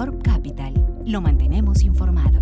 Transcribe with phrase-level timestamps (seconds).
[0.00, 0.72] Capital.
[1.04, 2.40] Lo mantenemos informado.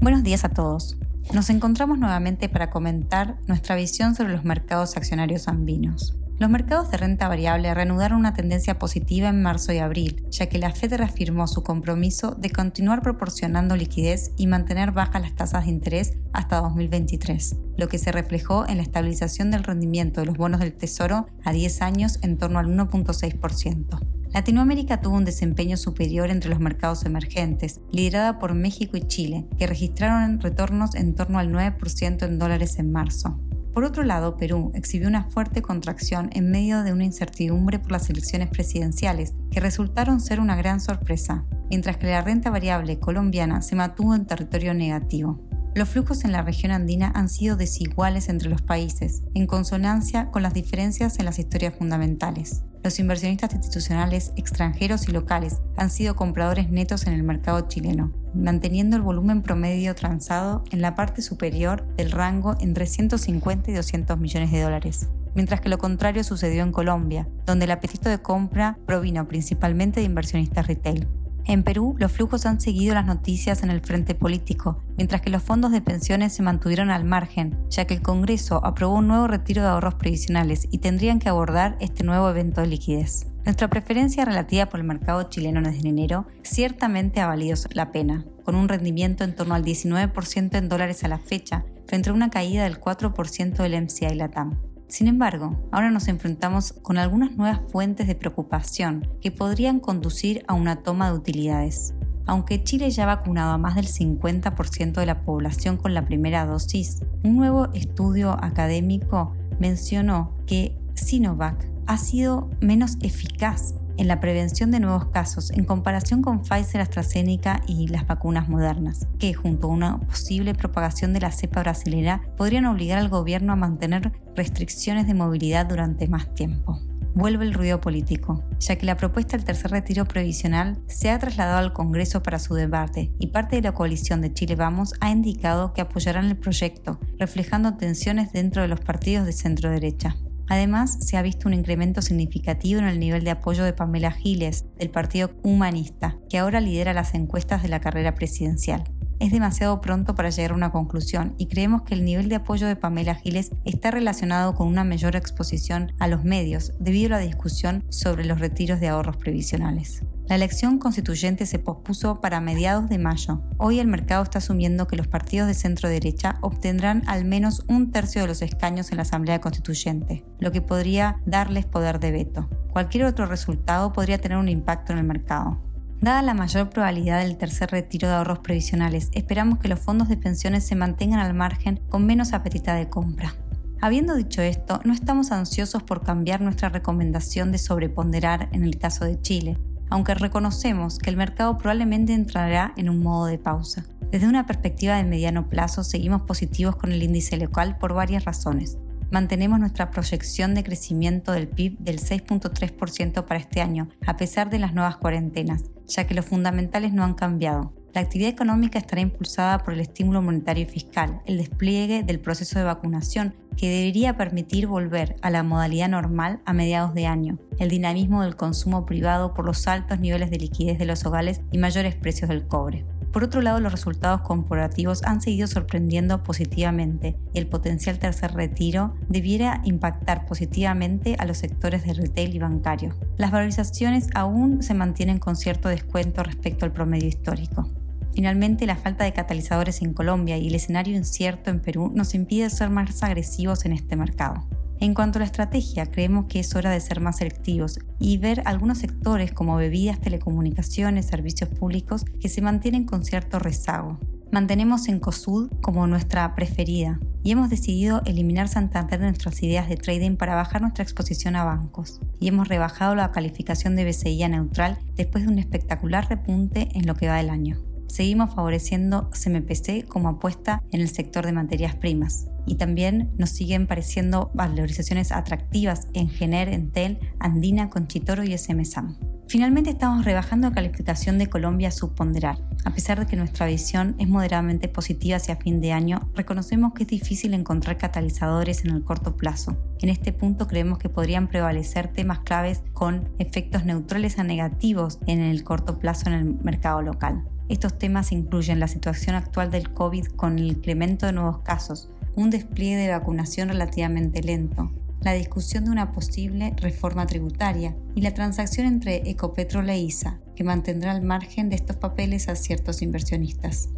[0.00, 0.98] Buenos días a todos.
[1.32, 6.16] Nos encontramos nuevamente para comentar nuestra visión sobre los mercados accionarios andinos.
[6.38, 10.58] Los mercados de renta variable reanudaron una tendencia positiva en marzo y abril, ya que
[10.58, 15.70] la Fed reafirmó su compromiso de continuar proporcionando liquidez y mantener bajas las tasas de
[15.70, 20.58] interés hasta 2023, lo que se reflejó en la estabilización del rendimiento de los bonos
[20.58, 24.15] del Tesoro a 10 años en torno al 1.6%.
[24.36, 29.66] Latinoamérica tuvo un desempeño superior entre los mercados emergentes, liderada por México y Chile, que
[29.66, 33.40] registraron retornos en torno al 9% en dólares en marzo.
[33.72, 38.10] Por otro lado, Perú exhibió una fuerte contracción en medio de una incertidumbre por las
[38.10, 43.74] elecciones presidenciales, que resultaron ser una gran sorpresa, mientras que la renta variable colombiana se
[43.74, 45.40] mantuvo en territorio negativo.
[45.74, 50.42] Los flujos en la región andina han sido desiguales entre los países, en consonancia con
[50.42, 52.64] las diferencias en las historias fundamentales.
[52.86, 58.96] Los inversionistas institucionales extranjeros y locales han sido compradores netos en el mercado chileno, manteniendo
[58.96, 64.52] el volumen promedio transado en la parte superior del rango entre 150 y 200 millones
[64.52, 65.08] de dólares.
[65.34, 70.06] Mientras que lo contrario sucedió en Colombia, donde el apetito de compra provino principalmente de
[70.06, 71.08] inversionistas retail.
[71.48, 75.44] En Perú, los flujos han seguido las noticias en el frente político, mientras que los
[75.44, 79.62] fondos de pensiones se mantuvieron al margen, ya que el Congreso aprobó un nuevo retiro
[79.62, 83.28] de ahorros previsionales y tendrían que abordar este nuevo evento de liquidez.
[83.44, 88.56] Nuestra preferencia relativa por el mercado chileno desde enero ciertamente ha valido la pena, con
[88.56, 92.64] un rendimiento en torno al 19% en dólares a la fecha, frente a una caída
[92.64, 94.65] del 4% del MCI Latam.
[94.88, 100.54] Sin embargo, ahora nos enfrentamos con algunas nuevas fuentes de preocupación que podrían conducir a
[100.54, 101.94] una toma de utilidades.
[102.26, 106.46] Aunque Chile ya ha vacunado a más del 50% de la población con la primera
[106.46, 114.70] dosis, un nuevo estudio académico mencionó que Sinovac ha sido menos eficaz en la prevención
[114.70, 119.70] de nuevos casos en comparación con Pfizer, AstraZeneca y las vacunas modernas, que junto a
[119.70, 125.14] una posible propagación de la cepa brasilera podrían obligar al gobierno a mantener restricciones de
[125.14, 126.80] movilidad durante más tiempo
[127.16, 131.58] vuelve el ruido político, ya que la propuesta del tercer retiro previsional se ha trasladado
[131.58, 135.72] al Congreso para su debate y parte de la coalición de Chile Vamos ha indicado
[135.72, 140.16] que apoyarán el proyecto, reflejando tensiones dentro de los partidos de centro derecha.
[140.48, 144.64] Además, se ha visto un incremento significativo en el nivel de apoyo de Pamela Giles,
[144.78, 148.84] del Partido Humanista, que ahora lidera las encuestas de la carrera presidencial.
[149.18, 152.66] Es demasiado pronto para llegar a una conclusión y creemos que el nivel de apoyo
[152.66, 157.24] de Pamela Giles está relacionado con una mayor exposición a los medios debido a la
[157.24, 160.02] discusión sobre los retiros de ahorros previsionales.
[160.28, 163.42] La elección constituyente se pospuso para mediados de mayo.
[163.58, 167.92] Hoy el mercado está asumiendo que los partidos de centro derecha obtendrán al menos un
[167.92, 172.48] tercio de los escaños en la Asamblea Constituyente, lo que podría darles poder de veto.
[172.72, 175.62] Cualquier otro resultado podría tener un impacto en el mercado.
[176.00, 180.16] Dada la mayor probabilidad del tercer retiro de ahorros previsionales, esperamos que los fondos de
[180.16, 183.36] pensiones se mantengan al margen con menos apetita de compra.
[183.80, 189.04] Habiendo dicho esto, no estamos ansiosos por cambiar nuestra recomendación de sobreponderar en el caso
[189.04, 189.56] de Chile,
[189.90, 193.84] aunque reconocemos que el mercado probablemente entrará en un modo de pausa.
[194.10, 198.78] Desde una perspectiva de mediano plazo seguimos positivos con el índice local por varias razones.
[199.10, 204.58] Mantenemos nuestra proyección de crecimiento del PIB del 6.3% para este año, a pesar de
[204.58, 207.72] las nuevas cuarentenas, ya que los fundamentales no han cambiado.
[207.94, 212.58] La actividad económica estará impulsada por el estímulo monetario y fiscal, el despliegue del proceso
[212.58, 217.68] de vacunación, que debería permitir volver a la modalidad normal a mediados de año, el
[217.68, 221.94] dinamismo del consumo privado por los altos niveles de liquidez de los hogares y mayores
[221.94, 222.84] precios del cobre.
[223.16, 228.94] Por otro lado, los resultados corporativos han seguido sorprendiendo positivamente y el potencial tercer retiro
[229.08, 232.94] debiera impactar positivamente a los sectores de retail y bancario.
[233.16, 237.70] Las valorizaciones aún se mantienen con cierto descuento respecto al promedio histórico.
[238.14, 242.48] Finalmente, la falta de catalizadores en Colombia y el escenario incierto en Perú nos impide
[242.50, 244.46] ser más agresivos en este mercado.
[244.78, 248.42] En cuanto a la estrategia, creemos que es hora de ser más selectivos y ver
[248.44, 253.98] algunos sectores como bebidas, telecomunicaciones, servicios públicos que se mantienen con cierto rezago.
[254.32, 259.76] Mantenemos en COSUD como nuestra preferida y hemos decidido eliminar Santander de nuestras ideas de
[259.76, 262.00] trading para bajar nuestra exposición a bancos.
[262.20, 266.86] Y hemos rebajado la calificación de BCI a neutral después de un espectacular repunte en
[266.86, 271.74] lo que va del año seguimos favoreciendo CMPC como apuesta en el sector de materias
[271.74, 272.26] primas.
[272.46, 278.96] Y también nos siguen pareciendo valorizaciones atractivas en Gener, Entel, Andina, Conchitoro y SMSAM.
[279.28, 282.46] Finalmente estamos rebajando calificación de Colombia a subponderal.
[282.64, 286.84] A pesar de que nuestra visión es moderadamente positiva hacia fin de año, reconocemos que
[286.84, 289.56] es difícil encontrar catalizadores en el corto plazo.
[289.80, 295.20] En este punto creemos que podrían prevalecer temas claves con efectos neutrales a negativos en
[295.20, 297.24] el corto plazo en el mercado local.
[297.48, 302.30] Estos temas incluyen la situación actual del COVID con el incremento de nuevos casos, un
[302.30, 308.66] despliegue de vacunación relativamente lento, la discusión de una posible reforma tributaria y la transacción
[308.66, 313.68] entre Ecopetrol e ISA, que mantendrá al margen de estos papeles a ciertos inversionistas.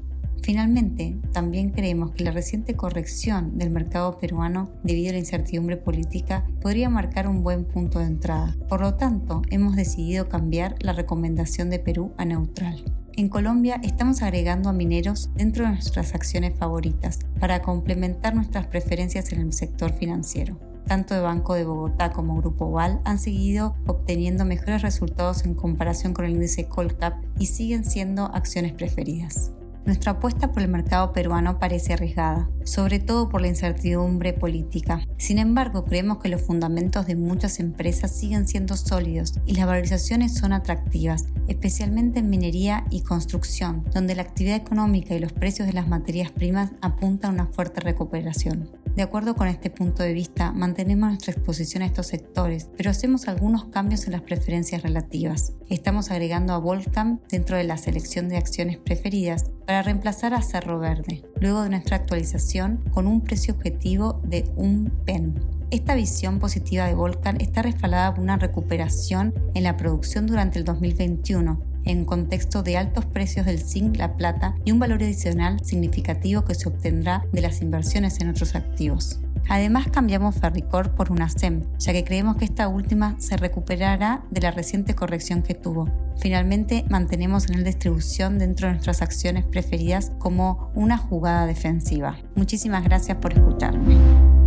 [0.42, 6.46] Finalmente, también creemos que la reciente corrección del mercado peruano debido a la incertidumbre política
[6.62, 8.56] podría marcar un buen punto de entrada.
[8.68, 12.82] Por lo tanto, hemos decidido cambiar la recomendación de Perú a neutral.
[13.18, 19.32] En Colombia estamos agregando a mineros dentro de nuestras acciones favoritas para complementar nuestras preferencias
[19.32, 20.56] en el sector financiero
[20.86, 26.14] tanto de Banco de Bogotá como Grupo Val han seguido obteniendo mejores resultados en comparación
[26.14, 29.50] con el índice Colcap y siguen siendo acciones preferidas.
[29.84, 35.02] Nuestra apuesta por el mercado peruano parece arriesgada, sobre todo por la incertidumbre política.
[35.16, 40.34] Sin embargo, creemos que los fundamentos de muchas empresas siguen siendo sólidos y las valorizaciones
[40.34, 45.74] son atractivas, especialmente en minería y construcción, donde la actividad económica y los precios de
[45.74, 48.70] las materias primas apuntan a una fuerte recuperación.
[48.98, 53.28] De acuerdo con este punto de vista, mantenemos nuestra exposición a estos sectores, pero hacemos
[53.28, 55.52] algunos cambios en las preferencias relativas.
[55.68, 60.80] Estamos agregando a Volcam dentro de la selección de acciones preferidas para reemplazar a Cerro
[60.80, 65.57] Verde, luego de nuestra actualización con un precio objetivo de un PEN.
[65.70, 70.64] Esta visión positiva de Volcan está respaldada por una recuperación en la producción durante el
[70.64, 76.44] 2021 en contexto de altos precios del zinc, la plata y un valor adicional significativo
[76.44, 79.20] que se obtendrá de las inversiones en otros activos.
[79.48, 84.42] Además cambiamos Ferricor por una SEM, ya que creemos que esta última se recuperará de
[84.42, 85.88] la reciente corrección que tuvo.
[86.18, 92.18] Finalmente, mantenemos en la distribución dentro de nuestras acciones preferidas como una jugada defensiva.
[92.34, 94.37] Muchísimas gracias por escucharme.